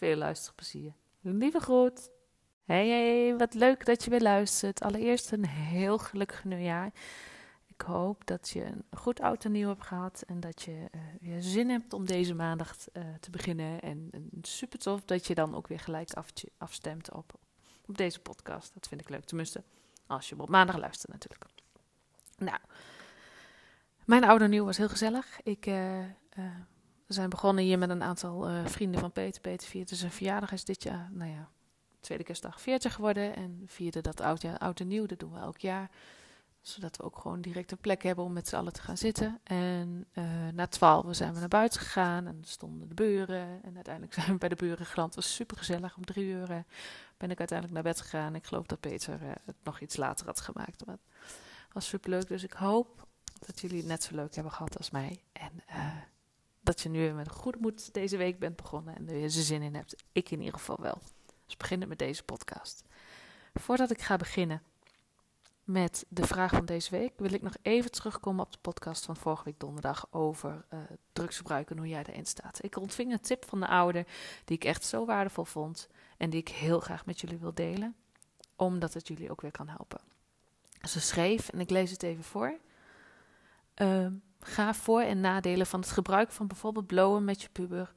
Veel 0.00 0.16
luisterplezier. 0.16 0.92
Lieve 1.20 1.60
groet. 1.60 2.10
Hey, 2.64 2.88
hey, 2.88 3.36
wat 3.36 3.54
leuk 3.54 3.84
dat 3.84 4.04
je 4.04 4.10
weer 4.10 4.20
luistert. 4.20 4.80
Allereerst 4.80 5.32
een 5.32 5.46
heel 5.46 5.98
gelukkig 5.98 6.44
nieuwjaar. 6.44 6.92
Ik 7.66 7.80
hoop 7.80 8.26
dat 8.26 8.48
je 8.48 8.64
een 8.64 8.84
goed 8.90 9.20
oud 9.20 9.44
en 9.44 9.52
nieuw 9.52 9.68
hebt 9.68 9.86
gehad 9.86 10.22
en 10.26 10.40
dat 10.40 10.62
je 10.62 10.70
uh, 10.70 11.00
weer 11.20 11.42
zin 11.42 11.68
hebt 11.68 11.92
om 11.92 12.06
deze 12.06 12.34
maandag 12.34 12.76
uh, 12.92 13.02
te 13.20 13.30
beginnen. 13.30 13.80
En, 13.80 14.10
super 14.42 14.78
tof 14.78 15.04
dat 15.04 15.26
je 15.26 15.34
dan 15.34 15.54
ook 15.54 15.68
weer 15.68 15.80
gelijk 15.80 16.12
af, 16.12 16.32
afstemt 16.58 17.12
op, 17.12 17.32
op 17.86 17.96
deze 17.96 18.20
podcast. 18.20 18.74
Dat 18.74 18.88
vind 18.88 19.00
ik 19.00 19.08
leuk, 19.08 19.24
tenminste 19.24 19.62
als 20.06 20.28
je 20.28 20.40
op 20.40 20.48
maandag 20.48 20.76
luistert 20.76 21.12
natuurlijk. 21.12 21.44
Nou, 22.38 22.58
mijn 24.04 24.24
oude 24.24 24.48
nieuw 24.48 24.64
was 24.64 24.76
heel 24.76 24.88
gezellig. 24.88 25.40
Ik, 25.42 25.66
uh, 25.66 26.04
we 27.10 27.16
zijn 27.16 27.30
begonnen 27.30 27.64
hier 27.64 27.78
met 27.78 27.90
een 27.90 28.02
aantal 28.02 28.48
vrienden 28.64 29.00
van 29.00 29.12
Peter. 29.12 29.40
Peter 29.40 29.68
vierde 29.68 29.94
zijn 29.94 30.10
verjaardag 30.10 30.52
is 30.52 30.64
dit 30.64 30.82
jaar, 30.82 31.10
nou 31.12 31.30
ja, 31.30 31.48
tweede 32.00 32.24
kerstdag 32.24 32.60
40 32.60 32.94
geworden. 32.94 33.36
En 33.36 33.62
vierde 33.66 34.00
dat 34.00 34.20
oud, 34.20 34.42
ja, 34.42 34.54
oud 34.54 34.80
en 34.80 34.88
nieuw, 34.88 35.06
dat 35.06 35.18
doen 35.18 35.32
we 35.32 35.38
elk 35.38 35.58
jaar 35.58 35.90
zodat 36.60 36.96
we 36.96 37.02
ook 37.02 37.18
gewoon 37.18 37.40
direct 37.40 37.72
een 37.72 37.78
plek 37.78 38.02
hebben 38.02 38.24
om 38.24 38.32
met 38.32 38.48
z'n 38.48 38.56
allen 38.56 38.72
te 38.72 38.80
gaan 38.80 38.96
zitten. 38.96 39.40
En 39.42 40.06
uh, 40.12 40.48
na 40.52 40.66
twaalf 40.66 41.16
zijn 41.16 41.32
we 41.34 41.38
naar 41.38 41.48
buiten 41.48 41.80
gegaan 41.80 42.26
en 42.26 42.42
stonden 42.44 42.88
de 42.88 42.94
buren. 42.94 43.62
En 43.62 43.74
uiteindelijk 43.74 44.14
zijn 44.18 44.26
we 44.26 44.38
bij 44.38 44.48
de 44.48 44.54
buren 44.54 44.86
geland. 44.86 45.14
Het 45.14 45.24
was 45.24 45.34
super 45.34 45.56
gezellig. 45.56 45.96
Om 45.96 46.04
drie 46.04 46.24
uur 46.24 46.50
uh, 46.50 46.58
ben 47.16 47.30
ik 47.30 47.38
uiteindelijk 47.38 47.72
naar 47.72 47.92
bed 47.92 48.00
gegaan. 48.00 48.34
Ik 48.34 48.46
geloof 48.46 48.66
dat 48.66 48.80
Peter 48.80 49.20
het 49.44 49.56
nog 49.62 49.80
iets 49.80 49.96
later 49.96 50.26
had 50.26 50.40
gemaakt. 50.40 50.86
Maar 50.86 50.98
het 51.64 51.72
was 51.72 51.88
super 51.88 52.10
leuk. 52.10 52.28
Dus 52.28 52.42
ik 52.42 52.52
hoop 52.52 53.06
dat 53.38 53.60
jullie 53.60 53.76
het 53.78 53.86
net 53.86 54.02
zo 54.02 54.14
leuk 54.14 54.34
hebben 54.34 54.52
gehad 54.52 54.76
als 54.76 54.90
mij. 54.90 55.22
En 55.32 55.52
dat 56.60 56.80
je 56.80 56.88
nu 56.88 56.98
weer 56.98 57.14
met 57.14 57.26
een 57.26 57.32
deze 57.92 58.16
week 58.16 58.38
bent 58.38 58.56
begonnen. 58.56 58.96
En 58.96 59.08
er 59.08 59.14
weer 59.14 59.30
zin 59.30 59.62
in 59.62 59.74
hebt. 59.74 60.04
Ik 60.12 60.30
in 60.30 60.38
ieder 60.38 60.58
geval 60.58 60.80
wel. 60.80 60.98
Dus 61.46 61.56
beginnen 61.56 61.88
met 61.88 61.98
deze 61.98 62.22
podcast. 62.22 62.82
Voordat 63.54 63.90
ik 63.90 64.00
ga 64.00 64.16
beginnen 64.16 64.62
met 65.64 66.04
de 66.08 66.26
vraag 66.26 66.50
van 66.50 66.64
deze 66.64 66.90
week 66.90 67.12
wil 67.16 67.32
ik 67.32 67.42
nog 67.42 67.56
even 67.62 67.90
terugkomen 67.90 68.44
op 68.44 68.52
de 68.52 68.58
podcast 68.60 69.04
van 69.04 69.16
vorige 69.16 69.44
week 69.44 69.60
donderdag 69.60 70.06
over 70.10 70.64
uh, 70.72 70.80
drugsgebruik 71.12 71.70
en 71.70 71.78
hoe 71.78 71.88
jij 71.88 72.04
erin 72.06 72.26
staat. 72.26 72.64
Ik 72.64 72.76
ontving 72.76 73.12
een 73.12 73.20
tip 73.20 73.44
van 73.44 73.60
de 73.60 73.68
ouder 73.68 74.06
die 74.44 74.56
ik 74.56 74.64
echt 74.64 74.84
zo 74.84 75.04
waardevol 75.04 75.44
vond 75.44 75.88
en 76.16 76.30
die 76.30 76.40
ik 76.40 76.48
heel 76.48 76.80
graag 76.80 77.06
met 77.06 77.20
jullie 77.20 77.38
wil 77.38 77.54
delen, 77.54 77.96
omdat 78.56 78.94
het 78.94 79.08
jullie 79.08 79.30
ook 79.30 79.40
weer 79.40 79.50
kan 79.50 79.68
helpen. 79.68 80.00
Ze 80.88 81.00
schreef, 81.00 81.48
en 81.48 81.60
ik 81.60 81.70
lees 81.70 81.90
het 81.90 82.02
even 82.02 82.24
voor. 82.24 82.58
Uh, 83.76 84.06
ga 84.40 84.74
voor- 84.74 85.00
en 85.00 85.20
nadelen 85.20 85.66
van 85.66 85.80
het 85.80 85.90
gebruik 85.90 86.32
van 86.32 86.46
bijvoorbeeld 86.46 86.86
blowen 86.86 87.24
met 87.24 87.42
je 87.42 87.48
puber 87.52 87.92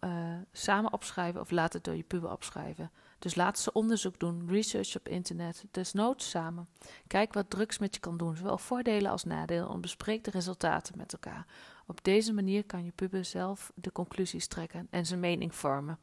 uh, 0.00 0.36
samen 0.52 0.92
opschrijven 0.92 1.40
of 1.40 1.50
laat 1.50 1.72
het 1.72 1.84
door 1.84 1.96
je 1.96 2.02
puber 2.02 2.32
opschrijven. 2.32 2.90
Dus 3.18 3.34
laat 3.34 3.58
ze 3.58 3.72
onderzoek 3.72 4.18
doen, 4.18 4.48
research 4.48 4.96
op 4.96 5.08
internet, 5.08 5.64
desnoods 5.70 6.30
samen. 6.30 6.68
Kijk 7.06 7.32
wat 7.32 7.50
drugs 7.50 7.78
met 7.78 7.94
je 7.94 8.00
kan 8.00 8.16
doen, 8.16 8.36
zowel 8.36 8.58
voordelen 8.58 9.10
als 9.10 9.24
nadelen, 9.24 9.68
en 9.68 9.80
bespreek 9.80 10.24
de 10.24 10.30
resultaten 10.30 10.96
met 10.96 11.12
elkaar. 11.12 11.46
Op 11.86 12.04
deze 12.04 12.32
manier 12.32 12.64
kan 12.64 12.84
je 12.84 12.90
puber 12.90 13.24
zelf 13.24 13.72
de 13.74 13.92
conclusies 13.92 14.46
trekken 14.46 14.86
en 14.90 15.06
zijn 15.06 15.20
mening 15.20 15.54
vormen. 15.54 15.98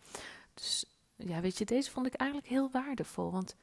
Dus 0.54 0.86
ja, 1.16 1.42
weet 1.42 1.58
je, 1.58 1.66
deze 1.66 1.92
vond 1.92 2.06
ik 2.06 2.14
eigenlijk 2.14 2.50
heel 2.50 2.70
waardevol, 2.72 3.32
want 3.32 3.56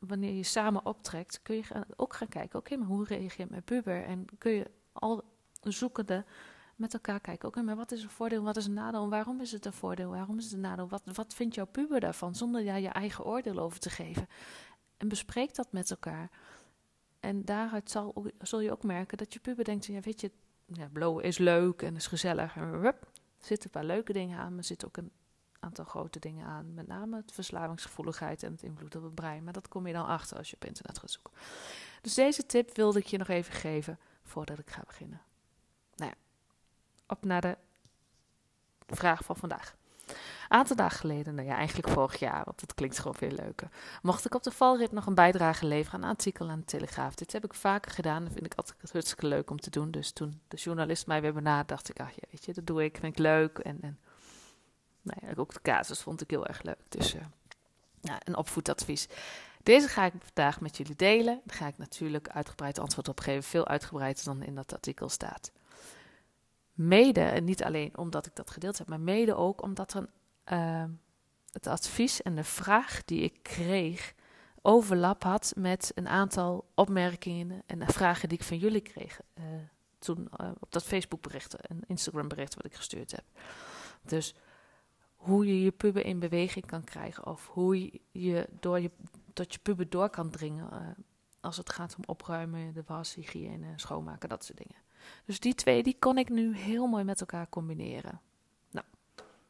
wanneer 0.00 0.32
je 0.32 0.42
samen 0.42 0.86
optrekt, 0.86 1.42
kun 1.42 1.56
je 1.56 1.64
ook 1.96 2.14
gaan 2.14 2.28
kijken, 2.28 2.58
oké, 2.58 2.76
maar 2.76 2.88
hoe 2.88 3.04
reageert 3.04 3.50
mijn 3.50 3.62
puber? 3.62 4.04
En 4.04 4.24
kun 4.38 4.52
je 4.52 4.70
al 4.98 5.24
zoekende 5.62 6.24
met 6.76 6.94
elkaar 6.94 7.20
kijken. 7.20 7.48
Oké, 7.48 7.62
maar 7.62 7.76
wat 7.76 7.92
is 7.92 8.02
een 8.02 8.10
voordeel, 8.10 8.42
wat 8.42 8.56
is 8.56 8.66
een 8.66 8.72
nadeel? 8.72 9.08
Waarom 9.08 9.40
is 9.40 9.52
het 9.52 9.66
een 9.66 9.72
voordeel? 9.72 10.10
Waarom 10.10 10.38
is 10.38 10.44
het 10.44 10.52
een 10.52 10.60
nadeel? 10.60 10.88
Wat, 10.88 11.02
wat 11.12 11.34
vindt 11.34 11.54
jouw 11.54 11.66
puber 11.66 12.00
daarvan? 12.00 12.34
Zonder 12.34 12.64
daar 12.64 12.80
je 12.80 12.88
eigen 12.88 13.24
oordeel 13.24 13.58
over 13.58 13.78
te 13.78 13.90
geven. 13.90 14.28
En 14.96 15.08
bespreek 15.08 15.54
dat 15.54 15.72
met 15.72 15.90
elkaar. 15.90 16.30
En 17.20 17.44
daaruit 17.44 17.90
zal, 17.90 18.24
zul 18.38 18.60
je 18.60 18.72
ook 18.72 18.82
merken 18.82 19.18
dat 19.18 19.32
je 19.32 19.40
puber 19.40 19.64
denkt: 19.64 19.86
ja, 19.86 20.00
weet 20.00 20.20
je, 20.20 20.30
ja, 20.66 20.88
is 21.20 21.38
leuk 21.38 21.82
en 21.82 21.96
is 21.96 22.06
gezellig. 22.06 22.56
En 22.56 22.62
er 22.62 22.98
zitten 23.38 23.70
een 23.72 23.80
paar 23.80 23.96
leuke 23.96 24.12
dingen 24.12 24.38
aan, 24.38 24.48
maar 24.48 24.58
er 24.58 24.64
zitten 24.64 24.88
ook 24.88 24.96
een 24.96 25.12
aantal 25.60 25.84
grote 25.84 26.18
dingen 26.18 26.46
aan. 26.46 26.74
Met 26.74 26.86
name 26.86 27.16
het 27.16 27.32
verslavingsgevoeligheid 27.32 28.42
en 28.42 28.52
het 28.52 28.62
invloed 28.62 28.96
op 28.96 29.02
het 29.02 29.14
brein. 29.14 29.44
Maar 29.44 29.52
dat 29.52 29.68
kom 29.68 29.86
je 29.86 29.92
dan 29.92 30.06
achter 30.06 30.36
als 30.36 30.50
je 30.50 30.56
op 30.56 30.64
internet 30.64 30.98
gaat 30.98 31.10
zoeken. 31.10 31.32
Dus 32.00 32.14
deze 32.14 32.46
tip 32.46 32.76
wilde 32.76 32.98
ik 32.98 33.06
je 33.06 33.18
nog 33.18 33.28
even 33.28 33.54
geven 33.54 33.98
voordat 34.26 34.58
ik 34.58 34.70
ga 34.70 34.82
beginnen. 34.86 35.20
Nou 35.96 36.10
ja, 36.10 36.16
op 37.06 37.24
naar 37.24 37.40
de 37.40 37.56
vraag 38.86 39.24
van 39.24 39.36
vandaag. 39.36 39.74
Een 40.06 40.58
aantal 40.58 40.76
dagen 40.76 40.98
geleden, 40.98 41.34
nou 41.34 41.48
ja, 41.48 41.54
eigenlijk 41.54 41.88
vorig 41.88 42.18
jaar, 42.18 42.44
want 42.44 42.60
dat 42.60 42.74
klinkt 42.74 42.98
gewoon 42.98 43.14
veel 43.14 43.30
leuker, 43.30 43.68
mocht 44.02 44.24
ik 44.24 44.34
op 44.34 44.42
de 44.42 44.50
valrit 44.50 44.92
nog 44.92 45.06
een 45.06 45.14
bijdrage 45.14 45.66
leveren 45.66 45.98
aan 45.98 46.04
een 46.04 46.14
artikel 46.16 46.50
aan 46.50 46.58
de 46.58 46.64
Telegraaf. 46.64 47.14
Dit 47.14 47.32
heb 47.32 47.44
ik 47.44 47.54
vaker 47.54 47.90
gedaan, 47.90 48.24
dat 48.24 48.32
vind 48.32 48.46
ik 48.46 48.54
altijd 48.54 48.92
hartstikke 48.92 49.26
leuk 49.26 49.50
om 49.50 49.60
te 49.60 49.70
doen. 49.70 49.90
Dus 49.90 50.12
toen 50.12 50.40
de 50.48 50.56
journalist 50.56 51.06
mij 51.06 51.20
weer 51.20 51.32
benaderde, 51.32 51.66
dacht 51.66 51.88
ik, 51.88 52.00
ach 52.00 52.10
ja, 52.10 52.22
weet 52.30 52.44
je, 52.44 52.52
dat 52.52 52.66
doe 52.66 52.84
ik, 52.84 52.96
vind 53.00 53.12
ik 53.12 53.18
leuk. 53.18 53.58
En, 53.58 53.78
en 53.80 53.98
nou 55.02 55.18
ja, 55.26 55.32
ook 55.36 55.52
de 55.52 55.62
casus 55.62 56.00
vond 56.00 56.20
ik 56.20 56.30
heel 56.30 56.46
erg 56.46 56.62
leuk. 56.62 56.80
Dus 56.88 57.14
nou, 58.00 58.18
een 58.24 58.36
opvoedadvies. 58.36 59.08
Deze 59.66 59.88
ga 59.88 60.04
ik 60.04 60.12
vandaag 60.18 60.60
met 60.60 60.76
jullie 60.76 60.96
delen. 60.96 61.40
Daar 61.44 61.56
ga 61.56 61.66
ik 61.66 61.78
natuurlijk 61.78 62.28
uitgebreid 62.28 62.78
antwoord 62.78 63.08
op 63.08 63.20
geven, 63.20 63.42
veel 63.42 63.66
uitgebreider 63.66 64.24
dan 64.24 64.42
in 64.42 64.54
dat 64.54 64.72
artikel 64.72 65.08
staat. 65.08 65.52
Mede, 66.72 67.20
en 67.20 67.44
niet 67.44 67.64
alleen 67.64 67.98
omdat 67.98 68.26
ik 68.26 68.34
dat 68.34 68.50
gedeeld 68.50 68.78
heb, 68.78 68.88
maar 68.88 69.00
mede 69.00 69.34
ook 69.34 69.62
omdat 69.62 69.94
uh, 70.52 70.84
het 71.52 71.66
advies 71.66 72.22
en 72.22 72.34
de 72.34 72.44
vraag 72.44 73.04
die 73.04 73.20
ik 73.20 73.38
kreeg 73.42 74.14
overlap 74.62 75.22
had 75.22 75.52
met 75.56 75.92
een 75.94 76.08
aantal 76.08 76.68
opmerkingen 76.74 77.62
en 77.66 77.86
vragen 77.86 78.28
die 78.28 78.38
ik 78.38 78.44
van 78.44 78.58
jullie 78.58 78.80
kreeg 78.80 79.20
uh, 79.34 79.44
toen 79.98 80.28
uh, 80.40 80.50
op 80.58 80.72
dat 80.72 80.84
Facebook 80.84 81.22
bericht 81.22 81.54
en 81.54 81.80
Instagram 81.86 82.28
bericht 82.28 82.54
wat 82.54 82.64
ik 82.64 82.74
gestuurd 82.74 83.10
heb. 83.10 83.24
Dus 84.02 84.34
hoe 85.14 85.46
je 85.46 85.62
je 85.62 85.70
puber 85.70 86.04
in 86.04 86.18
beweging 86.18 86.66
kan 86.66 86.84
krijgen 86.84 87.26
of 87.26 87.48
hoe 87.48 88.00
je 88.12 88.48
door 88.60 88.80
je, 88.80 88.90
tot 89.36 89.52
je 89.52 89.58
puber 89.58 89.88
door 89.88 90.10
kan 90.10 90.30
dringen 90.30 90.68
uh, 90.72 91.04
als 91.40 91.56
het 91.56 91.70
gaat 91.70 91.96
om 91.96 92.02
opruimen, 92.06 92.72
de 92.72 92.82
was, 92.86 93.14
hygiëne, 93.14 93.72
schoonmaken, 93.76 94.28
dat 94.28 94.44
soort 94.44 94.58
dingen. 94.58 94.82
Dus 95.24 95.40
die 95.40 95.54
twee 95.54 95.82
die 95.82 95.96
kon 95.98 96.18
ik 96.18 96.28
nu 96.28 96.56
heel 96.56 96.86
mooi 96.86 97.04
met 97.04 97.20
elkaar 97.20 97.48
combineren. 97.48 98.20
Nou, 98.70 98.86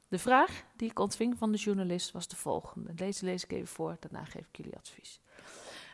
de 0.08 0.18
vraag 0.18 0.64
die 0.76 0.90
ik 0.90 0.98
ontving 0.98 1.38
van 1.38 1.52
de 1.52 1.58
journalist 1.58 2.12
was 2.12 2.28
de 2.28 2.36
volgende. 2.36 2.94
Deze 2.94 3.24
lees 3.24 3.44
ik 3.44 3.52
even 3.52 3.66
voor, 3.66 3.96
daarna 4.00 4.24
geef 4.24 4.46
ik 4.46 4.56
jullie 4.56 4.76
advies. 4.76 5.20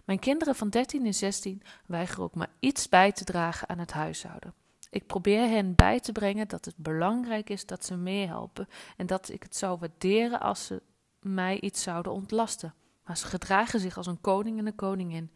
Mijn 0.04 0.18
kinderen 0.18 0.54
van 0.54 0.68
13 0.68 1.06
en 1.06 1.14
16 1.14 1.62
weigeren 1.86 2.24
ook 2.24 2.34
maar 2.34 2.52
iets 2.58 2.88
bij 2.88 3.12
te 3.12 3.24
dragen 3.24 3.68
aan 3.68 3.78
het 3.78 3.92
huishouden. 3.92 4.54
Ik 4.90 5.06
probeer 5.06 5.48
hen 5.48 5.74
bij 5.74 6.00
te 6.00 6.12
brengen 6.12 6.48
dat 6.48 6.64
het 6.64 6.76
belangrijk 6.76 7.50
is 7.50 7.66
dat 7.66 7.84
ze 7.84 7.96
meehelpen 7.96 8.68
en 8.96 9.06
dat 9.06 9.28
ik 9.28 9.42
het 9.42 9.56
zou 9.56 9.78
waarderen 9.78 10.40
als 10.40 10.66
ze 10.66 10.82
mij 11.20 11.60
iets 11.60 11.82
zouden 11.82 12.12
ontlasten. 12.12 12.74
Maar 13.04 13.16
ze 13.16 13.26
gedragen 13.26 13.80
zich 13.80 13.96
als 13.96 14.06
een 14.06 14.20
koning 14.20 14.58
en 14.58 14.66
een 14.66 14.74
koningin. 14.74 15.30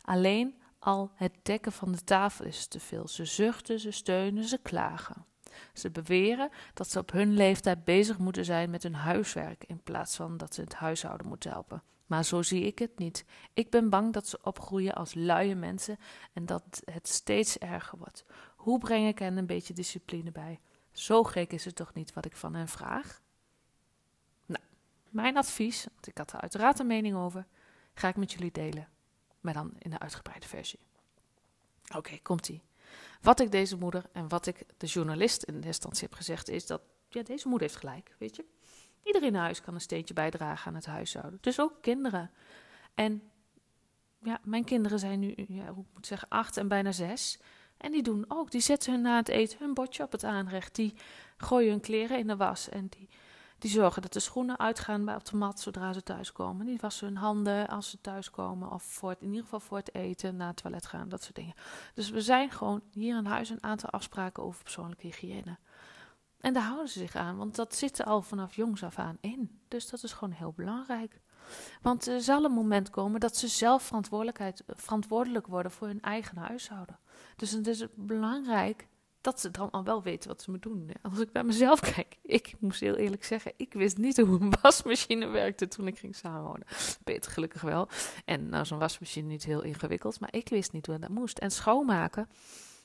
Alleen 0.00 0.54
al 0.78 1.10
het 1.14 1.32
dekken 1.42 1.72
van 1.72 1.92
de 1.92 2.04
tafel 2.04 2.44
is 2.44 2.66
te 2.66 2.80
veel. 2.80 3.08
Ze 3.08 3.24
zuchten, 3.24 3.80
ze 3.80 3.90
steunen, 3.90 4.44
ze 4.44 4.58
klagen. 4.62 5.26
Ze 5.72 5.90
beweren 5.90 6.50
dat 6.74 6.90
ze 6.90 6.98
op 6.98 7.12
hun 7.12 7.32
leeftijd 7.32 7.84
bezig 7.84 8.18
moeten 8.18 8.44
zijn 8.44 8.70
met 8.70 8.82
hun 8.82 8.94
huiswerk 8.94 9.64
in 9.66 9.82
plaats 9.82 10.16
van 10.16 10.36
dat 10.36 10.54
ze 10.54 10.60
het 10.60 10.74
huishouden 10.74 11.26
moeten 11.26 11.50
helpen. 11.50 11.82
Maar 12.06 12.24
zo 12.24 12.42
zie 12.42 12.66
ik 12.66 12.78
het 12.78 12.98
niet. 12.98 13.24
Ik 13.52 13.70
ben 13.70 13.90
bang 13.90 14.12
dat 14.12 14.28
ze 14.28 14.38
opgroeien 14.42 14.94
als 14.94 15.14
luie 15.14 15.54
mensen 15.54 15.98
en 16.32 16.46
dat 16.46 16.82
het 16.84 17.08
steeds 17.08 17.58
erger 17.58 17.98
wordt. 17.98 18.24
Hoe 18.56 18.78
breng 18.78 19.08
ik 19.08 19.18
hen 19.18 19.36
een 19.36 19.46
beetje 19.46 19.74
discipline 19.74 20.32
bij? 20.32 20.60
Zo 20.92 21.22
gek 21.22 21.52
is 21.52 21.64
het 21.64 21.74
toch 21.74 21.94
niet 21.94 22.12
wat 22.12 22.24
ik 22.24 22.36
van 22.36 22.54
hen 22.54 22.68
vraag? 22.68 23.22
Mijn 25.14 25.36
advies, 25.36 25.86
want 25.94 26.06
ik 26.06 26.18
had 26.18 26.32
er 26.32 26.40
uiteraard 26.40 26.78
een 26.78 26.86
mening 26.86 27.16
over, 27.16 27.46
ga 27.94 28.08
ik 28.08 28.16
met 28.16 28.32
jullie 28.32 28.52
delen. 28.52 28.88
Maar 29.40 29.54
dan 29.54 29.72
in 29.78 29.90
de 29.90 29.98
uitgebreide 29.98 30.46
versie. 30.46 30.78
Oké, 31.96 32.18
komt-ie. 32.22 32.62
Wat 33.20 33.40
ik 33.40 33.50
deze 33.50 33.76
moeder 33.76 34.04
en 34.12 34.28
wat 34.28 34.46
ik 34.46 34.64
de 34.76 34.86
journalist 34.86 35.42
in 35.42 35.60
de 35.60 35.66
instantie 35.66 36.08
heb 36.08 36.16
gezegd 36.16 36.48
is 36.48 36.66
dat 36.66 36.82
ja, 37.08 37.22
deze 37.22 37.48
moeder 37.48 37.68
heeft 37.68 37.80
gelijk, 37.80 38.14
weet 38.18 38.36
je. 38.36 38.44
Iedereen 39.02 39.28
in 39.28 39.34
huis 39.34 39.60
kan 39.60 39.74
een 39.74 39.80
steentje 39.80 40.14
bijdragen 40.14 40.66
aan 40.66 40.74
het 40.74 40.86
huishouden. 40.86 41.38
Dus 41.40 41.60
ook 41.60 41.82
kinderen. 41.82 42.30
En 42.94 43.22
ja, 44.22 44.40
mijn 44.42 44.64
kinderen 44.64 44.98
zijn 44.98 45.20
nu, 45.20 45.34
ja, 45.36 45.66
hoe 45.66 45.84
moet 45.90 45.98
ik 45.98 46.06
zeggen, 46.06 46.28
acht 46.28 46.56
en 46.56 46.68
bijna 46.68 46.92
zes. 46.92 47.38
En 47.76 47.92
die 47.92 48.02
doen 48.02 48.24
ook, 48.28 48.50
die 48.50 48.60
zetten 48.60 48.92
hun 48.92 49.02
na 49.02 49.16
het 49.16 49.28
eten 49.28 49.58
hun 49.58 49.74
bordje 49.74 50.02
op 50.02 50.12
het 50.12 50.24
aanrecht. 50.24 50.74
Die 50.74 50.94
gooien 51.36 51.70
hun 51.70 51.80
kleren 51.80 52.18
in 52.18 52.26
de 52.26 52.36
was 52.36 52.68
en 52.68 52.86
die, 52.88 53.08
die 53.58 53.70
zorgen 53.70 54.02
dat 54.02 54.12
de 54.12 54.20
schoenen 54.20 54.58
uitgaan 54.58 55.04
bij 55.04 55.14
op 55.14 55.24
de 55.24 55.36
mat 55.36 55.60
zodra 55.60 55.92
ze 55.92 56.02
thuiskomen. 56.02 56.66
Die 56.66 56.78
wassen 56.80 57.06
hun 57.06 57.16
handen 57.16 57.68
als 57.68 57.90
ze 57.90 58.00
thuiskomen 58.00 58.72
of 58.72 58.82
voor 58.82 59.10
het, 59.10 59.20
in 59.20 59.28
ieder 59.28 59.42
geval 59.42 59.60
voor 59.60 59.76
het 59.76 59.94
eten, 59.94 60.36
naar 60.36 60.48
het 60.48 60.56
toilet 60.56 60.86
gaan, 60.86 61.08
dat 61.08 61.22
soort 61.22 61.34
dingen. 61.34 61.54
Dus 61.94 62.10
we 62.10 62.20
zijn 62.20 62.50
gewoon 62.50 62.82
hier 62.92 63.16
in 63.16 63.24
huis 63.24 63.50
een 63.50 63.62
aantal 63.62 63.90
afspraken 63.90 64.42
over 64.42 64.62
persoonlijke 64.62 65.06
hygiëne. 65.06 65.58
En 66.40 66.52
daar 66.54 66.62
houden 66.62 66.88
ze 66.88 66.98
zich 66.98 67.16
aan, 67.16 67.36
want 67.36 67.54
dat 67.54 67.74
zit 67.74 67.98
er 67.98 68.04
al 68.04 68.22
vanaf 68.22 68.56
jongs 68.56 68.82
af 68.82 68.98
aan 68.98 69.18
in. 69.20 69.60
Dus 69.68 69.90
dat 69.90 70.02
is 70.02 70.12
gewoon 70.12 70.34
heel 70.34 70.52
belangrijk. 70.56 71.20
Want 71.82 72.06
er 72.06 72.20
zal 72.20 72.44
een 72.44 72.52
moment 72.52 72.90
komen 72.90 73.20
dat 73.20 73.36
ze 73.36 73.48
zelf 73.48 73.82
verantwoordelijkheid, 73.82 74.62
verantwoordelijk 74.66 75.46
worden 75.46 75.72
voor 75.72 75.86
hun 75.86 76.02
eigen 76.02 76.36
huishouden. 76.36 76.98
Dus 77.36 77.50
het 77.50 77.66
is 77.66 77.86
belangrijk 77.94 78.88
dat 79.24 79.40
ze 79.40 79.50
dan 79.50 79.70
al 79.70 79.84
wel 79.84 80.02
weten 80.02 80.28
wat 80.28 80.42
ze 80.42 80.50
moeten 80.50 80.70
doen. 80.70 80.90
Als 81.02 81.18
ik 81.18 81.32
naar 81.32 81.44
mezelf 81.44 81.80
kijk, 81.94 82.18
ik 82.22 82.54
moest 82.58 82.80
heel 82.80 82.94
eerlijk 82.94 83.24
zeggen, 83.24 83.52
ik 83.56 83.72
wist 83.72 83.96
niet 83.96 84.16
hoe 84.16 84.40
een 84.40 84.52
wasmachine 84.60 85.26
werkte 85.26 85.68
toen 85.68 85.86
ik 85.86 85.98
ging 85.98 86.16
samenwonen. 86.16 86.66
Peter 87.04 87.32
gelukkig 87.32 87.60
wel. 87.62 87.88
En 88.24 88.48
nou, 88.48 88.64
zo'n 88.64 88.78
wasmachine 88.78 89.28
niet 89.28 89.44
heel 89.44 89.62
ingewikkeld, 89.62 90.20
maar 90.20 90.34
ik 90.34 90.48
wist 90.48 90.72
niet 90.72 90.86
hoe 90.86 90.98
dat 90.98 91.08
moest. 91.08 91.38
En 91.38 91.50
schoonmaken, 91.50 92.28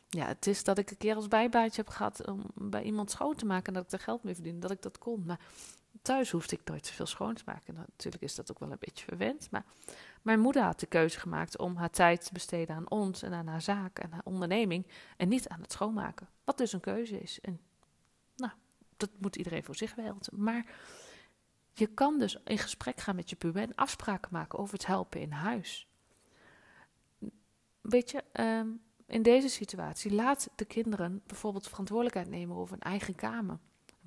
ja, 0.09 0.25
het 0.25 0.47
is 0.47 0.63
dat 0.63 0.77
ik 0.77 0.91
een 0.91 0.97
keer 0.97 1.15
als 1.15 1.27
bijbaatje 1.27 1.81
heb 1.81 1.89
gehad 1.89 2.27
om 2.27 2.43
bij 2.55 2.83
iemand 2.83 3.11
schoon 3.11 3.35
te 3.35 3.45
maken 3.45 3.67
en 3.67 3.73
dat 3.73 3.83
ik 3.83 3.91
er 3.99 4.05
geld 4.05 4.23
mee 4.23 4.33
verdiende, 4.33 4.59
dat 4.59 4.71
ik 4.71 4.81
dat 4.81 4.97
kon. 4.97 5.23
Maar 5.25 5.39
thuis 6.01 6.31
hoefde 6.31 6.55
ik 6.55 6.69
nooit 6.69 6.85
zoveel 6.85 7.05
schoon 7.05 7.33
te 7.33 7.43
maken. 7.45 7.73
Natuurlijk 7.73 8.23
is 8.23 8.35
dat 8.35 8.51
ook 8.51 8.59
wel 8.59 8.71
een 8.71 8.77
beetje 8.79 9.05
verwend, 9.05 9.51
maar 9.51 9.65
mijn 10.21 10.39
moeder 10.39 10.63
had 10.63 10.79
de 10.79 10.85
keuze 10.85 11.19
gemaakt 11.19 11.57
om 11.57 11.75
haar 11.75 11.89
tijd 11.89 12.25
te 12.25 12.33
besteden 12.33 12.75
aan 12.75 12.89
ons 12.89 13.21
en 13.21 13.33
aan 13.33 13.47
haar 13.47 13.61
zaak 13.61 13.99
en 13.99 14.11
haar 14.11 14.21
onderneming 14.23 14.87
en 15.17 15.27
niet 15.27 15.47
aan 15.47 15.61
het 15.61 15.71
schoonmaken. 15.71 16.29
Wat 16.43 16.57
dus 16.57 16.73
een 16.73 16.79
keuze 16.79 17.19
is. 17.19 17.39
En 17.41 17.59
nou, 18.35 18.51
dat 18.97 19.09
moet 19.17 19.35
iedereen 19.35 19.63
voor 19.63 19.75
zich 19.75 19.95
weten. 19.95 20.43
Maar 20.43 20.65
je 21.73 21.87
kan 21.87 22.19
dus 22.19 22.37
in 22.43 22.57
gesprek 22.57 22.99
gaan 22.99 23.15
met 23.15 23.29
je 23.29 23.35
puber 23.35 23.61
en 23.61 23.75
afspraken 23.75 24.33
maken 24.33 24.59
over 24.59 24.73
het 24.73 24.85
helpen 24.85 25.21
in 25.21 25.31
huis. 25.31 25.87
Weet 27.81 28.11
je, 28.11 28.23
ehm, 28.31 28.67
in 29.05 29.21
deze 29.21 29.49
situatie 29.49 30.13
laat 30.13 30.49
de 30.55 30.65
kinderen 30.65 31.21
bijvoorbeeld 31.25 31.67
verantwoordelijkheid 31.67 32.29
nemen 32.29 32.55
over 32.55 32.73
een 32.73 32.81
eigen 32.81 33.15
kamer. 33.15 33.59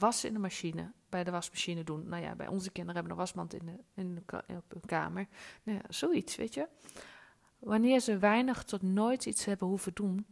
Was 0.03 0.25
in 0.25 0.33
de 0.33 0.39
machine, 0.39 0.93
bij 1.09 1.25
de 1.25 1.31
wasmachine 1.31 1.85
doen. 1.85 2.09
Nou 2.09 2.23
ja, 2.23 2.35
bij 2.35 2.47
onze 2.47 2.71
kinderen 2.71 2.95
hebben 2.95 3.13
een 3.13 3.19
wasmand 3.19 3.55
in 3.55 3.67
de, 3.67 4.01
in 4.03 4.15
de, 4.15 4.23
op 4.57 4.73
hun 4.73 4.87
kamer. 4.87 5.27
Nou 5.63 5.79
ja, 5.79 5.85
zoiets, 5.89 6.37
weet 6.37 6.55
je. 6.55 6.69
Wanneer 7.59 8.01
ze 8.01 8.19
weinig 8.19 8.65
tot 8.65 8.83
nooit 8.83 9.27
iets 9.27 9.45
hebben 9.45 9.69
hoeven 9.69 9.93
doen, 9.95 10.27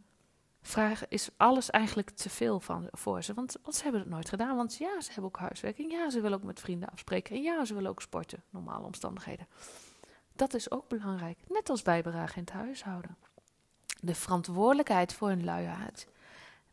vragen, 0.61 1.07
is 1.09 1.29
alles 1.37 1.69
eigenlijk 1.69 2.09
te 2.09 2.29
veel 2.29 2.59
van, 2.59 2.87
voor 2.91 3.23
ze. 3.23 3.33
Want, 3.33 3.57
want 3.63 3.75
ze 3.75 3.83
hebben 3.83 4.01
het 4.01 4.09
nooit 4.09 4.29
gedaan. 4.29 4.55
Want 4.55 4.77
ja, 4.77 5.01
ze 5.01 5.11
hebben 5.11 5.31
ook 5.31 5.39
huiswerking. 5.39 5.91
Ja, 5.91 6.09
ze 6.09 6.21
willen 6.21 6.37
ook 6.37 6.43
met 6.43 6.59
vrienden 6.59 6.89
afspreken. 6.89 7.35
En 7.35 7.41
ja, 7.41 7.65
ze 7.65 7.73
willen 7.73 7.89
ook 7.89 8.01
sporten, 8.01 8.43
normale 8.49 8.85
omstandigheden. 8.85 9.47
Dat 10.35 10.53
is 10.53 10.71
ook 10.71 10.87
belangrijk. 10.87 11.37
Net 11.47 11.69
als 11.69 11.81
bijdragen 11.81 12.35
in 12.35 12.43
het 12.43 12.53
huishouden 12.53 13.17
de 14.01 14.15
verantwoordelijkheid 14.15 15.13
voor 15.13 15.27
hun 15.27 15.43
luiheid 15.43 16.07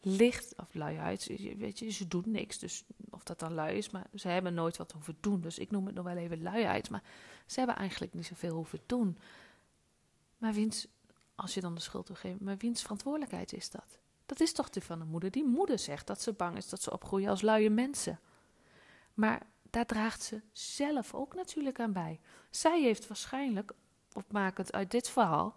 ligt, 0.00 0.54
of 0.56 0.74
luiheid, 0.74 1.26
weet 1.56 1.78
je, 1.78 1.90
ze 1.90 2.08
doen 2.08 2.24
niks. 2.26 2.58
Dus 2.58 2.84
of 3.10 3.22
dat 3.22 3.38
dan 3.38 3.54
lui 3.54 3.76
is, 3.76 3.90
maar 3.90 4.06
ze 4.14 4.28
hebben 4.28 4.54
nooit 4.54 4.76
wat 4.76 4.92
hoeven 4.92 5.16
doen. 5.20 5.40
Dus 5.40 5.58
ik 5.58 5.70
noem 5.70 5.86
het 5.86 5.94
nog 5.94 6.04
wel 6.04 6.16
even 6.16 6.42
luiheid. 6.42 6.90
Maar 6.90 7.02
ze 7.46 7.58
hebben 7.58 7.76
eigenlijk 7.76 8.14
niet 8.14 8.26
zoveel 8.26 8.54
hoeven 8.54 8.80
doen. 8.86 9.18
Maar 10.38 10.52
wiens, 10.52 10.86
als 11.34 11.54
je 11.54 11.60
dan 11.60 11.74
de 11.74 11.80
schuld 11.80 12.06
toegeeft, 12.06 12.40
maar 12.40 12.56
wiens 12.56 12.82
verantwoordelijkheid 12.82 13.52
is 13.52 13.70
dat? 13.70 13.98
Dat 14.26 14.40
is 14.40 14.52
toch 14.52 14.70
die 14.70 14.82
van 14.82 14.98
de 14.98 15.04
moeder. 15.04 15.30
Die 15.30 15.44
moeder 15.44 15.78
zegt 15.78 16.06
dat 16.06 16.22
ze 16.22 16.32
bang 16.32 16.56
is 16.56 16.68
dat 16.68 16.82
ze 16.82 16.92
opgroeien 16.92 17.28
als 17.28 17.42
luie 17.42 17.70
mensen. 17.70 18.20
Maar 19.14 19.46
daar 19.70 19.86
draagt 19.86 20.22
ze 20.22 20.40
zelf 20.52 21.14
ook 21.14 21.34
natuurlijk 21.34 21.80
aan 21.80 21.92
bij. 21.92 22.20
Zij 22.50 22.82
heeft 22.82 23.06
waarschijnlijk, 23.06 23.72
opmakend 24.12 24.72
uit 24.72 24.90
dit 24.90 25.08
verhaal, 25.08 25.56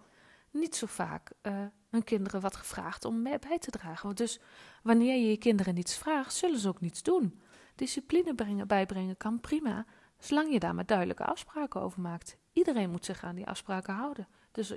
niet 0.52 0.76
zo 0.76 0.86
vaak 0.88 1.32
uh, 1.42 1.66
hun 1.90 2.04
kinderen 2.04 2.42
wat 2.42 2.56
gevraagd 2.56 3.06
om 3.06 3.24
bij 3.24 3.60
te 3.60 3.72
dragen. 3.72 4.16
Dus 4.16 4.40
wanneer 4.84 5.16
je 5.16 5.30
je 5.30 5.38
kinderen 5.38 5.74
niets 5.74 5.98
vraagt, 5.98 6.34
zullen 6.34 6.60
ze 6.60 6.68
ook 6.68 6.82
niets 6.82 7.04
doen. 7.04 7.42
Discipline 7.76 8.36
brengen, 8.36 8.68
bijbrengen 8.68 9.18
kan 9.18 9.40
prima, 9.40 9.86
zolang 10.20 10.52
je 10.52 10.60
daar 10.60 10.76
maar 10.76 10.86
duidelijke 10.86 11.26
afspraken 11.26 11.82
over 11.82 12.02
maakt. 12.02 12.38
Iedereen 12.54 12.90
moet 12.90 13.06
zich 13.06 13.24
aan 13.24 13.36
die 13.36 13.48
afspraken 13.48 13.94
houden. 13.94 14.28
Dus 14.52 14.76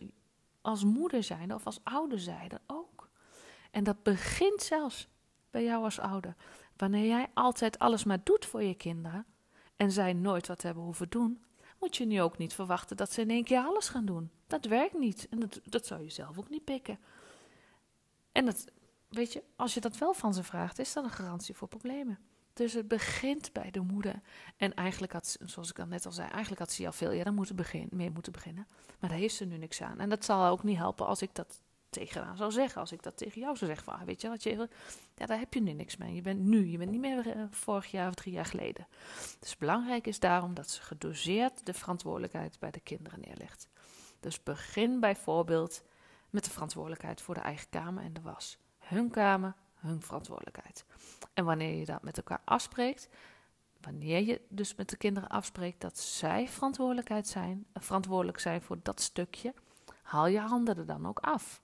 als 0.60 0.84
moeder 0.84 1.22
zijnde 1.22 1.54
of 1.54 1.66
als 1.66 1.80
ouder 1.82 2.20
zijnde 2.20 2.60
ook. 2.66 3.08
En 3.70 3.84
dat 3.84 4.02
begint 4.02 4.62
zelfs 4.62 5.08
bij 5.50 5.64
jou 5.64 5.84
als 5.84 5.98
ouder. 5.98 6.34
Wanneer 6.76 7.06
jij 7.06 7.30
altijd 7.34 7.78
alles 7.78 8.04
maar 8.04 8.20
doet 8.24 8.46
voor 8.46 8.62
je 8.62 8.74
kinderen 8.74 9.26
en 9.76 9.92
zij 9.92 10.12
nooit 10.12 10.46
wat 10.46 10.62
hebben 10.62 10.82
hoeven 10.82 11.08
doen, 11.08 11.44
moet 11.84 11.96
je 11.96 12.06
nu 12.06 12.22
ook 12.22 12.38
niet 12.38 12.54
verwachten 12.54 12.96
dat 12.96 13.12
ze 13.12 13.20
in 13.20 13.30
één 13.30 13.44
keer 13.44 13.58
alles 13.58 13.88
gaan 13.88 14.04
doen. 14.04 14.30
Dat 14.46 14.64
werkt 14.64 14.98
niet. 14.98 15.26
En 15.30 15.40
dat, 15.40 15.60
dat 15.64 15.86
zou 15.86 16.02
je 16.02 16.10
zelf 16.10 16.38
ook 16.38 16.48
niet 16.48 16.64
pikken. 16.64 16.98
En 18.32 18.44
dat, 18.44 18.64
weet 19.08 19.32
je, 19.32 19.42
als 19.56 19.74
je 19.74 19.80
dat 19.80 19.98
wel 19.98 20.14
van 20.14 20.34
ze 20.34 20.42
vraagt, 20.42 20.78
is 20.78 20.92
dat 20.92 21.04
een 21.04 21.10
garantie 21.10 21.54
voor 21.54 21.68
problemen. 21.68 22.18
Dus 22.52 22.72
het 22.72 22.88
begint 22.88 23.52
bij 23.52 23.70
de 23.70 23.80
moeder. 23.80 24.20
En 24.56 24.74
eigenlijk 24.74 25.12
had 25.12 25.26
ze, 25.26 25.38
zoals 25.44 25.70
ik 25.70 25.78
al 25.78 25.86
net 25.86 26.06
al 26.06 26.12
zei, 26.12 26.28
eigenlijk 26.28 26.60
had 26.60 26.72
ze 26.72 26.86
al 26.86 26.92
veel 26.92 27.10
eerder 27.10 27.32
moeten 27.32 27.56
beginnen, 27.56 27.96
mee 27.96 28.10
moeten 28.10 28.32
beginnen. 28.32 28.66
Maar 28.98 29.10
daar 29.10 29.18
heeft 29.18 29.34
ze 29.34 29.44
nu 29.44 29.56
niks 29.56 29.82
aan. 29.82 29.98
En 30.00 30.08
dat 30.08 30.24
zal 30.24 30.46
ook 30.46 30.62
niet 30.62 30.76
helpen 30.76 31.06
als 31.06 31.22
ik 31.22 31.34
dat 31.34 31.60
tegen 31.94 32.24
haar 32.24 32.36
zou 32.36 32.50
zeggen. 32.52 32.80
Als 32.80 32.92
ik 32.92 33.02
dat 33.02 33.16
tegen 33.16 33.40
jou 33.40 33.56
zou 33.56 33.70
zeggen, 33.70 33.92
van, 33.92 34.00
ah, 34.00 34.06
weet 34.06 34.20
je 34.20 34.28
wat 34.28 34.42
je, 34.42 34.68
ja, 35.14 35.26
daar 35.26 35.38
heb 35.38 35.54
je 35.54 35.60
nu 35.60 35.72
niks 35.72 35.96
mee. 35.96 36.14
Je 36.14 36.22
bent 36.22 36.40
nu, 36.40 36.66
je 36.66 36.78
bent 36.78 36.90
niet 36.90 37.00
meer 37.00 37.36
uh, 37.36 37.44
vorig 37.50 37.90
jaar 37.90 38.08
of 38.08 38.14
drie 38.14 38.32
jaar 38.32 38.44
geleden. 38.44 38.86
Dus 39.38 39.56
belangrijk 39.56 40.06
is 40.06 40.20
daarom 40.20 40.54
dat 40.54 40.70
ze 40.70 40.82
gedoseerd 40.82 41.66
de 41.66 41.74
verantwoordelijkheid 41.74 42.58
bij 42.58 42.70
de 42.70 42.80
kinderen 42.80 43.20
neerlegt. 43.20 43.68
Dus 44.20 44.42
begin 44.42 45.00
bijvoorbeeld 45.00 45.82
met 46.30 46.44
de 46.44 46.50
verantwoordelijkheid 46.50 47.20
voor 47.20 47.34
de 47.34 47.40
eigen 47.40 47.68
kamer 47.70 48.04
en 48.04 48.12
de 48.12 48.20
was. 48.20 48.58
Hun 48.78 49.10
kamer, 49.10 49.54
hun 49.74 50.02
verantwoordelijkheid. 50.02 50.84
En 51.34 51.44
wanneer 51.44 51.78
je 51.78 51.84
dat 51.84 52.02
met 52.02 52.16
elkaar 52.16 52.40
afspreekt, 52.44 53.08
wanneer 53.80 54.20
je 54.20 54.40
dus 54.48 54.74
met 54.74 54.88
de 54.88 54.96
kinderen 54.96 55.28
afspreekt 55.28 55.80
dat 55.80 55.98
zij 55.98 56.48
verantwoordelijkheid 56.48 57.28
zijn, 57.28 57.66
verantwoordelijk 57.74 58.38
zijn 58.38 58.62
voor 58.62 58.78
dat 58.82 59.00
stukje, 59.00 59.54
haal 60.02 60.26
je 60.26 60.40
handen 60.40 60.76
er 60.76 60.86
dan 60.86 61.06
ook 61.06 61.18
af. 61.18 61.62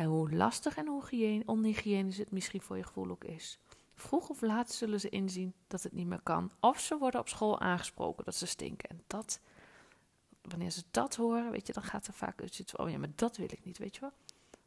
En 0.00 0.06
hoe 0.06 0.32
lastig 0.32 0.76
en 0.76 0.86
hoe 0.86 1.42
onhygiënisch 1.46 2.16
het 2.16 2.30
misschien 2.30 2.60
voor 2.60 2.76
je 2.76 2.82
gevoel 2.82 3.10
ook 3.10 3.24
is. 3.24 3.58
Vroeg 3.94 4.28
of 4.28 4.40
laat 4.40 4.72
zullen 4.72 5.00
ze 5.00 5.08
inzien 5.08 5.54
dat 5.66 5.82
het 5.82 5.92
niet 5.92 6.06
meer 6.06 6.20
kan. 6.22 6.50
Of 6.60 6.80
ze 6.80 6.98
worden 6.98 7.20
op 7.20 7.28
school 7.28 7.60
aangesproken 7.60 8.24
dat 8.24 8.34
ze 8.34 8.46
stinken. 8.46 8.88
En 8.88 9.02
dat, 9.06 9.40
wanneer 10.42 10.70
ze 10.70 10.82
dat 10.90 11.16
horen, 11.16 11.50
weet 11.50 11.66
je, 11.66 11.72
dan 11.72 11.82
gaat 11.82 12.06
er 12.06 12.12
vaak 12.12 12.40
uit 12.40 12.62
van, 12.66 12.86
oh 12.86 12.90
ja, 12.90 12.98
maar 12.98 13.10
dat 13.14 13.36
wil 13.36 13.46
ik 13.50 13.64
niet, 13.64 13.78
weet 13.78 13.94
je 13.94 14.00
wel. 14.00 14.12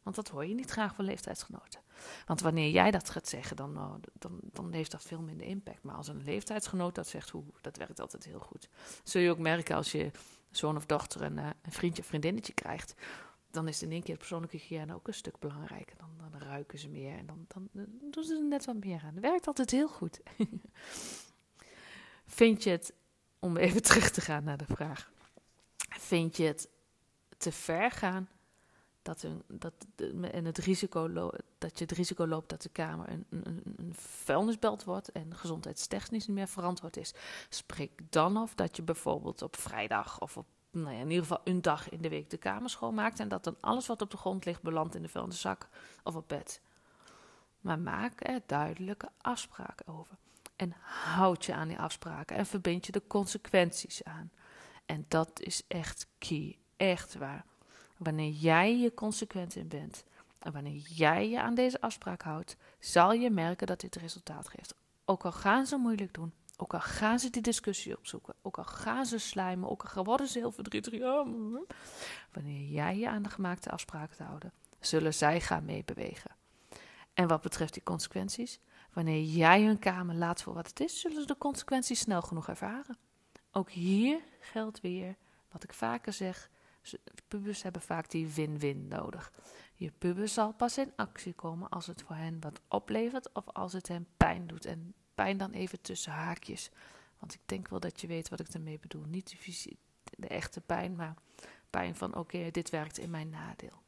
Want 0.03 0.15
dat 0.15 0.27
hoor 0.27 0.45
je 0.45 0.53
niet 0.53 0.71
graag 0.71 0.95
van 0.95 1.05
leeftijdsgenoten. 1.05 1.81
Want 2.25 2.41
wanneer 2.41 2.69
jij 2.69 2.91
dat 2.91 3.09
gaat 3.09 3.27
zeggen, 3.27 3.55
dan, 3.55 3.77
oh, 3.77 3.93
dan, 4.13 4.39
dan 4.41 4.71
heeft 4.71 4.91
dat 4.91 5.03
veel 5.03 5.21
minder 5.21 5.47
impact. 5.47 5.83
Maar 5.83 5.95
als 5.95 6.07
een 6.07 6.23
leeftijdsgenoot 6.23 6.95
dat 6.95 7.07
zegt, 7.07 7.29
hoe, 7.29 7.43
dat 7.61 7.77
werkt 7.77 7.99
altijd 7.99 8.25
heel 8.25 8.39
goed. 8.39 8.69
Zul 9.03 9.21
je 9.21 9.29
ook 9.29 9.37
merken 9.37 9.75
als 9.75 9.91
je 9.91 10.11
zoon 10.51 10.75
of 10.75 10.85
dochter 10.85 11.21
een, 11.21 11.37
eh, 11.37 11.49
een 11.61 11.71
vriendje 11.71 12.03
vriendinnetje 12.03 12.53
krijgt 12.53 12.95
dan 13.53 13.67
is 13.67 13.81
in 13.81 13.91
één 13.91 14.03
keer 14.03 14.17
persoonlijke 14.17 14.57
hygiëne 14.57 14.93
ook 14.93 15.07
een 15.07 15.13
stuk 15.13 15.39
belangrijker. 15.39 15.97
Dan, 15.97 16.31
dan 16.31 16.41
ruiken 16.41 16.79
ze 16.79 16.89
meer 16.89 17.17
en 17.17 17.25
dan, 17.25 17.45
dan, 17.47 17.69
doen 18.11 18.23
ze 18.23 18.35
er 18.35 18.47
net 18.47 18.65
wat 18.65 18.83
meer 18.83 19.01
aan. 19.03 19.13
Het 19.13 19.23
werkt 19.23 19.47
altijd 19.47 19.71
heel 19.71 19.87
goed. 19.87 20.19
Vind 22.25 22.63
je 22.63 22.69
het, 22.69 22.93
om 23.39 23.57
even 23.57 23.81
terug 23.89 24.11
te 24.11 24.21
gaan 24.21 24.43
naar 24.43 24.57
de 24.57 24.65
vraag, 24.65 25.11
vind 25.89 26.37
je 26.37 26.43
het 26.43 26.69
te 27.37 27.51
ver 27.51 27.91
gaan 27.91 28.29
dat, 29.01 29.23
een, 29.23 29.43
dat, 29.47 29.73
en 30.31 30.45
het 30.45 30.57
risico 30.57 31.31
dat 31.57 31.77
je 31.77 31.83
het 31.83 31.91
risico 31.91 32.27
loopt 32.27 32.49
dat 32.49 32.61
de 32.61 32.69
Kamer 32.69 33.09
een, 33.09 33.25
een, 33.29 33.61
een 33.75 33.93
vuilnisbelt 33.95 34.83
wordt 34.83 35.11
en 35.11 35.35
gezondheidstechnisch 35.35 36.27
niet 36.27 36.37
meer 36.37 36.47
verantwoord 36.47 36.97
is. 36.97 37.13
Spreek 37.49 38.11
dan 38.11 38.37
af 38.37 38.55
dat 38.55 38.75
je 38.75 38.81
bijvoorbeeld 38.81 39.41
op 39.41 39.55
vrijdag 39.55 40.19
of 40.19 40.37
op 40.37 40.45
nou 40.73 40.93
ja, 40.93 40.99
in 40.99 41.09
ieder 41.09 41.21
geval 41.21 41.41
een 41.43 41.61
dag 41.61 41.89
in 41.89 42.01
de 42.01 42.09
week 42.09 42.29
de 42.29 42.37
kamer 42.37 42.69
schoonmaakt 42.69 43.19
en 43.19 43.27
dat 43.27 43.43
dan 43.43 43.55
alles 43.59 43.87
wat 43.87 44.01
op 44.01 44.11
de 44.11 44.17
grond 44.17 44.45
ligt 44.45 44.61
belandt 44.61 44.95
in 44.95 45.01
de 45.01 45.09
vuilniszak 45.09 45.67
of 46.03 46.15
op 46.15 46.27
bed. 46.27 46.61
Maar 47.59 47.79
maak 47.79 48.27
er 48.27 48.41
duidelijke 48.45 49.09
afspraken 49.21 49.87
over. 49.87 50.15
En 50.55 50.73
houd 50.81 51.45
je 51.45 51.53
aan 51.53 51.67
die 51.67 51.79
afspraken 51.79 52.35
en 52.35 52.45
verbind 52.45 52.85
je 52.85 52.91
de 52.91 53.07
consequenties 53.07 54.03
aan. 54.03 54.31
En 54.85 55.05
dat 55.07 55.41
is 55.41 55.61
echt 55.67 56.07
key, 56.17 56.57
echt 56.77 57.15
waar. 57.15 57.45
Wanneer 57.97 58.31
jij 58.31 58.77
je 58.77 58.93
consequent 58.93 59.55
in 59.55 59.67
bent 59.67 60.03
en 60.39 60.51
wanneer 60.51 60.79
jij 60.79 61.29
je 61.29 61.41
aan 61.41 61.55
deze 61.55 61.81
afspraak 61.81 62.21
houdt, 62.21 62.57
zal 62.79 63.13
je 63.13 63.29
merken 63.29 63.67
dat 63.67 63.79
dit 63.79 63.95
resultaat 63.95 64.49
geeft. 64.49 64.75
Ook 65.05 65.25
al 65.25 65.31
gaan 65.31 65.65
ze 65.65 65.77
moeilijk 65.77 66.13
doen, 66.13 66.33
ook 66.57 66.73
al 66.73 66.79
gaan 66.79 67.19
ze 67.19 67.29
die 67.29 67.41
discussie 67.41 67.97
opzoeken, 67.97 68.33
ook 68.41 68.57
al 68.57 68.63
gaan 68.63 69.05
ze 69.05 69.17
slijmen, 69.17 69.69
ook 69.69 69.83
al 69.83 70.03
worden 70.03 70.27
ze 70.27 70.39
heel 70.39 70.51
verdrietig. 70.51 70.99
wanneer 72.31 72.67
jij 72.69 72.97
je 72.97 73.09
aan 73.09 73.23
de 73.23 73.29
gemaakte 73.29 73.69
afspraken 73.69 74.17
te 74.17 74.23
houden, 74.23 74.51
zullen 74.79 75.13
zij 75.13 75.41
gaan 75.41 75.65
meebewegen. 75.65 76.31
En 77.13 77.27
wat 77.27 77.41
betreft 77.41 77.73
die 77.73 77.83
consequenties, 77.83 78.59
wanneer 78.93 79.23
jij 79.23 79.63
hun 79.63 79.79
kamer 79.79 80.15
laat 80.15 80.41
voor 80.41 80.53
wat 80.53 80.67
het 80.67 80.79
is, 80.79 80.99
zullen 80.99 81.21
ze 81.21 81.27
de 81.27 81.37
consequenties 81.37 81.99
snel 81.99 82.21
genoeg 82.21 82.47
ervaren. 82.47 82.97
Ook 83.51 83.69
hier 83.69 84.19
geldt 84.39 84.81
weer 84.81 85.15
wat 85.51 85.63
ik 85.63 85.73
vaker 85.73 86.13
zeg: 86.13 86.49
pubers 87.27 87.63
hebben 87.63 87.81
vaak 87.81 88.09
die 88.09 88.27
win-win 88.27 88.87
nodig. 88.87 89.31
Je 89.75 89.91
puber 89.97 90.27
zal 90.27 90.53
pas 90.53 90.77
in 90.77 90.93
actie 90.95 91.33
komen 91.33 91.69
als 91.69 91.87
het 91.87 92.01
voor 92.01 92.15
hen 92.15 92.39
wat 92.39 92.61
oplevert 92.67 93.33
of 93.33 93.49
als 93.49 93.73
het 93.73 93.87
hen 93.87 94.07
pijn 94.17 94.47
doet. 94.47 94.65
En 94.65 94.93
pijn 95.15 95.37
dan 95.37 95.51
even 95.51 95.81
tussen 95.81 96.11
haakjes. 96.11 96.69
Want 97.19 97.33
ik 97.33 97.41
denk 97.45 97.67
wel 97.67 97.79
dat 97.79 98.01
je 98.01 98.07
weet 98.07 98.29
wat 98.29 98.39
ik 98.39 98.47
ermee 98.47 98.79
bedoel. 98.79 99.03
Niet 99.03 99.35
de, 100.17 100.27
echte 100.27 100.61
pijn, 100.61 100.95
maar 100.95 101.13
pijn 101.69 101.95
van 101.95 102.15
oké, 102.15 102.51
dit 102.51 102.69
werkt 102.69 102.97
in 102.97 103.09
mijn 103.09 103.29
nadeel. 103.29 103.81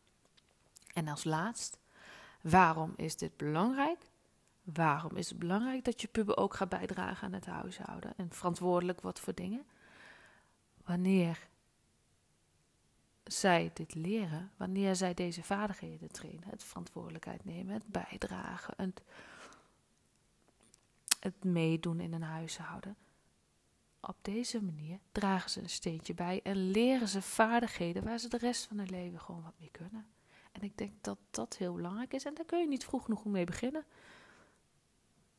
En 0.93 1.07
als 1.07 1.23
laatst, 1.23 1.79
waarom 2.41 2.93
is 2.95 3.15
dit 3.15 3.37
belangrijk? 3.37 3.99
Waarom 4.63 5.15
is 5.15 5.29
het 5.29 5.39
belangrijk 5.39 5.83
dat 5.83 6.01
je 6.01 6.07
puber 6.07 6.37
ook 6.37 6.53
gaat 6.53 6.69
bijdragen 6.69 7.27
aan 7.27 7.33
het 7.33 7.45
huishouden 7.45 8.13
en 8.17 8.31
verantwoordelijk 8.31 9.01
wordt 9.01 9.19
voor 9.19 9.33
dingen? 9.33 9.65
Wanneer 10.85 11.47
zij 13.23 13.71
dit 13.73 13.95
leren, 13.95 14.51
wanneer 14.57 14.95
zij 14.95 15.13
deze 15.13 15.43
vaardigheden 15.43 16.11
trainen, 16.11 16.49
het 16.49 16.63
verantwoordelijkheid 16.63 17.45
nemen, 17.45 17.73
het 17.73 17.87
bijdragen, 17.87 18.73
het, 18.77 19.01
het 21.25 21.43
meedoen 21.43 21.99
in 21.99 22.13
een 22.13 22.21
huishouden. 22.21 22.97
Op 23.99 24.17
deze 24.21 24.63
manier 24.63 24.99
dragen 25.11 25.49
ze 25.49 25.61
een 25.61 25.69
steentje 25.69 26.13
bij 26.13 26.39
en 26.43 26.69
leren 26.69 27.07
ze 27.07 27.21
vaardigheden 27.21 28.03
waar 28.03 28.17
ze 28.17 28.29
de 28.29 28.37
rest 28.37 28.65
van 28.65 28.77
hun 28.77 28.89
leven 28.89 29.19
gewoon 29.19 29.43
wat 29.43 29.59
mee 29.59 29.71
kunnen. 29.71 30.07
En 30.51 30.61
ik 30.61 30.77
denk 30.77 31.03
dat 31.03 31.17
dat 31.31 31.57
heel 31.57 31.73
belangrijk 31.73 32.13
is 32.13 32.25
en 32.25 32.33
daar 32.33 32.45
kun 32.45 32.59
je 32.59 32.67
niet 32.67 32.85
vroeg 32.85 33.03
genoeg 33.03 33.25
mee 33.25 33.45
beginnen. 33.45 33.85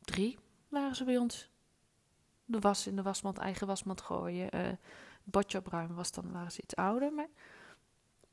Drie 0.01 0.39
waren 0.69 0.97
ze 0.97 1.05
bij 1.05 1.19
ons. 1.19 1.51
De 2.45 2.59
was 2.59 2.87
in 2.87 2.97
de 2.97 3.03
wasmand, 3.03 3.39
eigen 3.39 3.67
wasmand 3.67 4.01
gooien. 4.01 4.57
Uh, 4.57 4.69
bordje 5.25 5.59
opruimen 5.59 5.97
was 5.97 6.13
dan, 6.13 6.33
waren 6.33 6.53
ze 6.53 6.63
iets 6.63 6.75
ouder. 6.75 7.13
Maar 7.13 7.29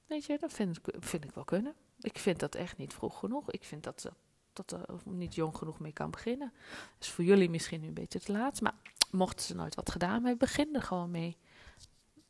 weet 0.06 0.26
je, 0.26 0.38
dat 0.40 0.54
vind 0.54 0.78
ik, 0.78 0.96
vind 1.00 1.24
ik 1.24 1.32
wel 1.32 1.44
kunnen. 1.44 1.76
Ik 2.00 2.18
vind 2.18 2.40
dat 2.40 2.56
echt 2.56 2.78
niet 2.78 2.94
vroeg 2.94 3.20
genoeg. 3.20 3.52
Ik 3.52 3.64
vind 3.64 3.84
dat, 3.84 4.02
dat, 4.02 4.16
dat 4.54 4.72
er 4.72 4.86
niet 5.04 5.36
jong 5.36 5.58
genoeg 5.58 5.80
mee 5.80 5.94
kan 5.94 6.12
beginnen. 6.12 6.54
Is 7.00 7.10
voor 7.10 7.24
jullie 7.24 7.50
misschien 7.50 7.82
nu 7.82 7.88
een 7.88 7.94
beetje 7.94 8.20
te 8.20 8.32
laat. 8.32 8.62
Maar 8.62 8.76
mochten 9.12 9.46
ze 9.46 9.56
nooit 9.56 9.76
wat 9.76 9.92
gedaan 9.92 10.14
hebben, 10.14 10.38
begin 10.38 10.76
er 10.76 10.82
gewoon 10.82 11.12
mee. 11.12 11.38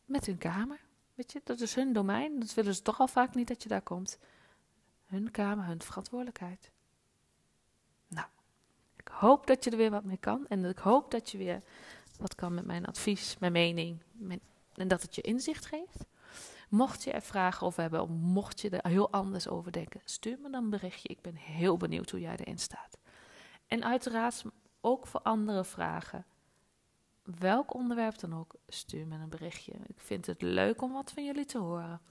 Met 0.05 0.25
hun 0.25 0.37
kamer. 0.37 0.79
Weet 1.13 1.31
je, 1.31 1.41
dat 1.43 1.59
is 1.59 1.75
hun 1.75 1.93
domein. 1.93 2.39
Dat 2.39 2.53
willen 2.53 2.75
ze 2.75 2.81
toch 2.81 2.99
al 2.99 3.07
vaak 3.07 3.35
niet 3.35 3.47
dat 3.47 3.63
je 3.63 3.69
daar 3.69 3.81
komt. 3.81 4.17
Hun 5.05 5.31
kamer, 5.31 5.65
hun 5.65 5.81
verantwoordelijkheid. 5.81 6.71
Nou, 8.07 8.27
ik 8.95 9.07
hoop 9.07 9.47
dat 9.47 9.63
je 9.63 9.71
er 9.71 9.77
weer 9.77 9.91
wat 9.91 10.03
mee 10.03 10.17
kan. 10.17 10.47
En 10.47 10.65
ik 10.65 10.77
hoop 10.77 11.11
dat 11.11 11.31
je 11.31 11.37
weer 11.37 11.61
wat 12.17 12.35
kan 12.35 12.53
met 12.53 12.65
mijn 12.65 12.85
advies, 12.85 13.37
mijn 13.39 13.51
mening. 13.51 14.01
en 14.73 14.87
dat 14.87 15.01
het 15.01 15.15
je 15.15 15.21
inzicht 15.21 15.65
geeft. 15.65 16.05
Mocht 16.73 17.03
je 17.03 17.11
er 17.11 17.21
vragen 17.21 17.67
over 17.67 17.81
hebben, 17.81 18.01
of 18.01 18.09
mocht 18.09 18.61
je 18.61 18.69
er 18.69 18.89
heel 18.89 19.11
anders 19.11 19.47
over 19.47 19.71
denken, 19.71 20.01
stuur 20.05 20.37
me 20.41 20.49
dan 20.49 20.63
een 20.63 20.69
berichtje. 20.69 21.09
Ik 21.09 21.21
ben 21.21 21.35
heel 21.35 21.77
benieuwd 21.77 22.09
hoe 22.09 22.19
jij 22.19 22.35
erin 22.35 22.59
staat. 22.59 22.97
En 23.67 23.83
uiteraard 23.83 24.43
ook 24.81 25.07
voor 25.07 25.19
andere 25.19 25.63
vragen. 25.63 26.25
Welk 27.23 27.73
onderwerp 27.73 28.19
dan 28.19 28.35
ook, 28.35 28.55
stuur 28.67 29.07
me 29.07 29.15
een 29.15 29.29
berichtje. 29.29 29.73
Ik 29.85 29.99
vind 29.99 30.25
het 30.25 30.41
leuk 30.41 30.81
om 30.81 30.91
wat 30.93 31.11
van 31.11 31.25
jullie 31.25 31.45
te 31.45 31.57
horen. 31.57 32.01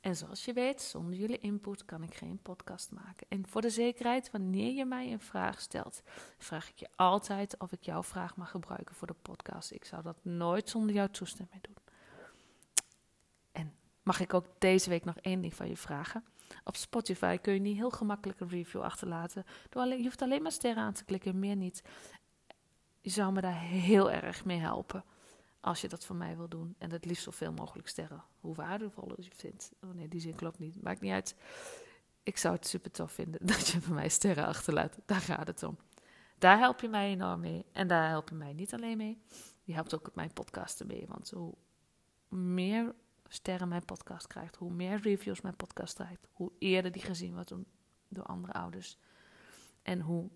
En 0.00 0.16
zoals 0.16 0.44
je 0.44 0.52
weet, 0.52 0.82
zonder 0.82 1.14
jullie 1.14 1.38
input 1.38 1.84
kan 1.84 2.02
ik 2.02 2.14
geen 2.14 2.38
podcast 2.42 2.92
maken. 2.92 3.26
En 3.28 3.46
voor 3.46 3.60
de 3.60 3.70
zekerheid, 3.70 4.30
wanneer 4.30 4.72
je 4.72 4.84
mij 4.84 5.12
een 5.12 5.20
vraag 5.20 5.60
stelt, 5.60 6.02
vraag 6.38 6.68
ik 6.68 6.78
je 6.78 6.88
altijd 6.96 7.58
of 7.58 7.72
ik 7.72 7.82
jouw 7.82 8.02
vraag 8.02 8.36
mag 8.36 8.50
gebruiken 8.50 8.94
voor 8.94 9.06
de 9.06 9.16
podcast. 9.22 9.70
Ik 9.70 9.84
zou 9.84 10.02
dat 10.02 10.24
nooit 10.24 10.68
zonder 10.68 10.94
jouw 10.94 11.08
toestemming 11.08 11.62
doen. 11.62 11.83
Mag 14.04 14.20
ik 14.20 14.34
ook 14.34 14.46
deze 14.58 14.88
week 14.88 15.04
nog 15.04 15.16
één 15.16 15.40
ding 15.40 15.54
van 15.54 15.68
je 15.68 15.76
vragen? 15.76 16.24
Op 16.64 16.76
Spotify 16.76 17.36
kun 17.36 17.54
je 17.54 17.60
niet 17.60 17.76
heel 17.76 17.90
gemakkelijk 17.90 18.40
een 18.40 18.48
review 18.48 18.82
achterlaten. 18.82 19.44
Je 19.70 20.02
hoeft 20.02 20.22
alleen 20.22 20.42
maar 20.42 20.52
sterren 20.52 20.82
aan 20.82 20.92
te 20.92 21.04
klikken, 21.04 21.38
meer 21.38 21.56
niet. 21.56 21.82
Je 23.00 23.10
zou 23.10 23.32
me 23.32 23.40
daar 23.40 23.60
heel 23.60 24.10
erg 24.10 24.44
mee 24.44 24.58
helpen. 24.58 25.04
Als 25.60 25.80
je 25.80 25.88
dat 25.88 26.04
voor 26.04 26.16
mij 26.16 26.36
wil 26.36 26.48
doen. 26.48 26.74
En 26.78 26.90
het 26.90 27.04
liefst 27.04 27.22
zoveel 27.22 27.52
mogelijk 27.52 27.88
sterren. 27.88 28.24
Hoe 28.40 28.54
waardevol 28.54 29.12
je 29.16 29.30
vindt. 29.34 29.72
Oh 29.80 29.90
nee, 29.90 30.08
die 30.08 30.20
zin 30.20 30.34
klopt 30.34 30.58
niet. 30.58 30.82
Maakt 30.82 31.00
niet 31.00 31.12
uit. 31.12 31.36
Ik 32.22 32.36
zou 32.36 32.54
het 32.54 32.66
super 32.66 32.90
tof 32.90 33.12
vinden 33.12 33.46
dat 33.46 33.68
je 33.68 33.80
voor 33.80 33.94
mij 33.94 34.08
sterren 34.08 34.46
achterlaat. 34.46 34.98
Daar 35.06 35.20
gaat 35.20 35.46
het 35.46 35.62
om. 35.62 35.78
Daar 36.38 36.58
help 36.58 36.80
je 36.80 36.88
mij 36.88 37.08
enorm 37.10 37.40
mee. 37.40 37.64
En 37.72 37.86
daar 37.86 38.08
help 38.08 38.28
je 38.28 38.34
mij 38.34 38.52
niet 38.52 38.74
alleen 38.74 38.96
mee. 38.96 39.22
Je 39.62 39.74
helpt 39.74 39.94
ook 39.94 40.10
mijn 40.14 40.32
podcast 40.32 40.80
ermee. 40.80 41.06
Want 41.08 41.30
hoe 41.30 41.54
meer 42.28 42.94
sterren 43.34 43.68
mijn 43.68 43.84
podcast 43.84 44.26
krijgt, 44.26 44.56
hoe 44.56 44.70
meer 44.70 45.00
reviews 45.00 45.40
mijn 45.40 45.56
podcast 45.56 45.94
krijgt, 45.94 46.26
hoe 46.32 46.52
eerder 46.58 46.92
die 46.92 47.02
gezien 47.02 47.34
wordt 47.34 47.52
door 48.08 48.24
andere 48.24 48.52
ouders. 48.52 48.98
En 49.82 50.00
hoe 50.00 50.30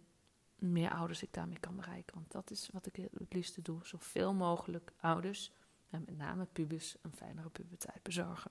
meer 0.59 0.91
ouders 0.91 1.23
ik 1.23 1.33
daarmee 1.33 1.59
kan 1.59 1.77
bereiken. 1.77 2.15
Want 2.15 2.33
dat 2.33 2.51
is 2.51 2.69
wat 2.73 2.87
ik 2.87 2.97
het 2.97 3.33
liefste 3.35 3.63
doe. 3.63 3.79
Zoveel 3.83 4.35
mogelijk 4.35 4.93
ouders, 5.01 5.53
en 5.91 6.03
met 6.07 6.17
name 6.17 6.45
pubers, 6.45 6.97
een 7.03 7.13
fijnere 7.13 7.49
puberteit 7.49 8.03
bezorgen. 8.03 8.51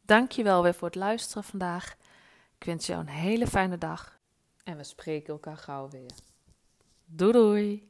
Dankjewel 0.00 0.62
weer 0.62 0.74
voor 0.74 0.88
het 0.88 0.96
luisteren 0.96 1.44
vandaag. 1.44 1.96
Ik 2.58 2.64
wens 2.64 2.86
jou 2.86 3.00
een 3.00 3.08
hele 3.08 3.46
fijne 3.46 3.78
dag. 3.78 4.18
En 4.64 4.76
we 4.76 4.84
spreken 4.84 5.32
elkaar 5.32 5.56
gauw 5.56 5.88
weer. 5.88 6.12
Doei 7.04 7.32
doei! 7.32 7.86